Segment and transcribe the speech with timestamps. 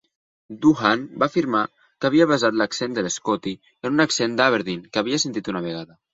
[0.61, 5.23] Doohan va afirmar que havia basat l'accent de l'Scotty en un accent d'Aberdeen que havia
[5.27, 5.99] sentit una vegada.